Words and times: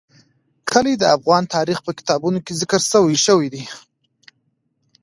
کلي 0.69 0.93
د 0.97 1.03
افغان 1.15 1.43
تاریخ 1.55 1.77
په 1.83 1.91
کتابونو 1.97 2.39
کې 2.45 2.57
ذکر 2.61 2.81
شوی 3.27 3.47
دي. 3.53 3.63